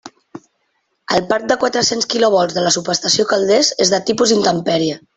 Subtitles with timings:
[1.17, 5.03] El parc de quatre-cents kilovolts de la subestació Calders és de tipus intempèrie.